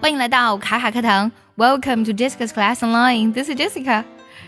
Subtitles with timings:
[0.00, 3.32] 欢迎来到卡卡课堂，Welcome to Jessica's Class Online.
[3.32, 4.04] This is Jessica.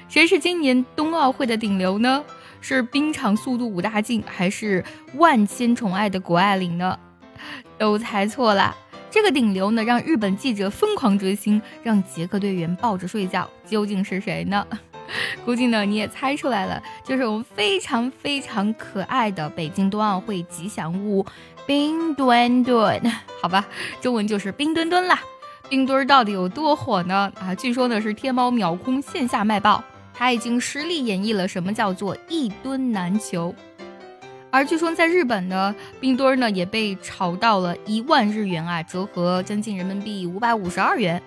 [0.08, 2.24] 谁是今年冬奥会的顶流呢？
[2.60, 4.84] 是冰场速度五大靖，还是
[5.14, 6.96] 万千宠爱的谷爱凌呢？
[7.76, 8.76] 都猜错了。
[9.10, 14.64] 这个顶流呢，让日本记者疯狂追星，让捷克队员抱着睡觉，究竟是谁呢？
[15.44, 21.26] 估计呢你也猜出来了，就是我们非常非常可爱的北京冬奥会吉祥物
[21.66, 23.02] 冰墩墩。
[23.42, 23.66] 好吧，
[24.00, 25.20] 中文就是冰墩墩啦。
[25.70, 27.32] 冰墩儿到底有多火呢？
[27.40, 29.84] 啊，据说呢是天猫秒空，线下卖爆。
[30.12, 33.54] 他已经实力演绎了什么叫做一墩难求。
[34.50, 41.22] 而据说在日本呢，冰墩儿呢也被炒到了一万日元啊，折合将近人民币五百五十二元。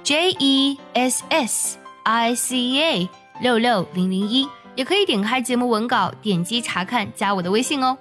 [0.04, 3.10] J E S S I C A。
[3.42, 7.98] 六六零零一，也可以点开节目文稿，点击查看，加我的微信哦。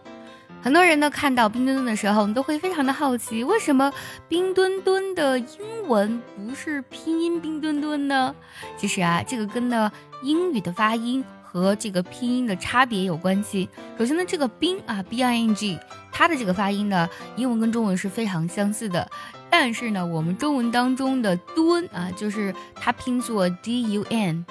[0.61, 3.93] 很多人呢看到冰墩墩的时候，都会非常的好奇，为什么
[4.29, 8.33] 冰墩墩的英文不是拼音冰墩墩呢？
[8.77, 9.91] 其实啊，这个跟呢
[10.23, 13.69] 英语的发音和这个拼音的差别有关系。
[13.99, 15.77] 首先呢，这个冰啊，b i n g，
[16.13, 19.11] 它的这个发音呢，英文跟中文是非常相似的。
[19.55, 24.47] 但是呢，我们中文当中的蹲啊，就是它拼作 d u n，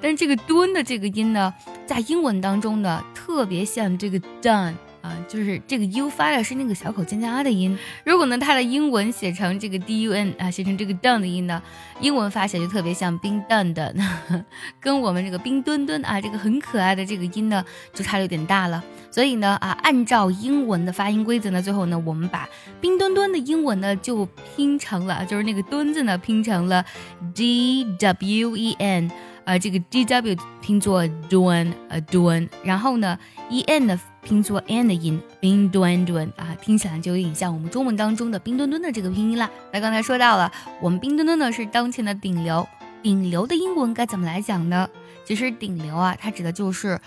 [0.00, 1.52] 但是这个蹲的这个音呢，
[1.84, 4.72] 在英文当中呢，特别像这个 done。
[5.06, 7.78] 啊，就是这个 u 发的是那个小口尖尖的音。
[8.04, 11.62] 如果呢，它的英文写成这个 d u n 啊，写成这个 done 的音呢，
[12.00, 13.94] 英文发起来就特别像冰墩的，
[14.80, 17.64] 跟我们这个冰墩墩啊，这个很可爱的这个音呢，
[17.94, 18.82] 就差的有点大了。
[19.10, 22.48] 所以呢，啊，按照英文的发音规则呢，最后呢，我们把
[22.80, 24.26] 冰墩墩的英文呢就
[24.56, 26.84] 拼成了，就是那个墩字呢拼成了
[27.32, 29.10] d w e n。
[29.46, 33.16] 呃，这个 D W 拼作墩，呃墩，然后呢
[33.48, 39.48] ，E N 的拼作 N 的音，，bing doon doon 啊，听起来就有点像我们中文当中的冰墩墩的这个拼音啦。
[39.72, 40.50] 那刚才说到了，
[40.82, 42.68] 我们冰墩墩呢是当前的顶流，
[43.04, 44.88] 顶流的英文该怎么来讲呢？
[45.24, 47.00] 其实顶流啊，它指的就是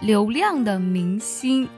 [0.00, 1.68] 流量的明星，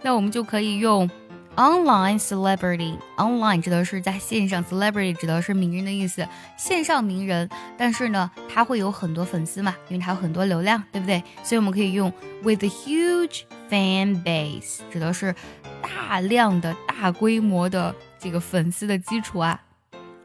[0.00, 1.08] 那我们就可以用。
[1.56, 7.48] Online celebrity，online 指的是在线上，celebrity 指的是名人的意思，线上名人。
[7.76, 11.22] 但是呢，他会有很多粉丝嘛，因为他有很多流量，对不对？
[11.42, 12.10] 所以我们可以用
[12.42, 15.34] with a huge fan base，指的是
[15.82, 19.60] 大量的大规模的这个粉丝的基础啊。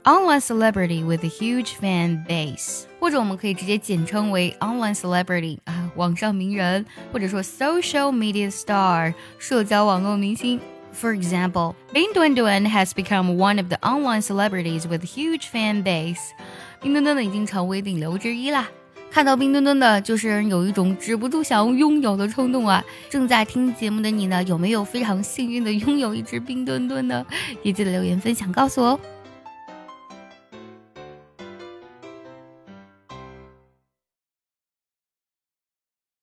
[0.03, 10.61] Online celebrity with a huge fan base，或者我们可以直接简称为 online celebrity 啊，网上名人，或者说 social media star，社交网络明星。
[10.95, 16.31] For example, Bing Duan Duan has become one of the online celebrities with huge fan base.
[16.81, 18.69] 冰墩墩呢已经成为顶流之一啦。
[19.11, 22.83] 看到冰墩墩的，就是有一种止不住想要拥有的冲动啊！
[23.09, 27.25] 正在听节目的你呢，有没有非常幸运的拥有一只冰墩墩呢？
[27.61, 28.99] 也记得留言分享告诉我哦。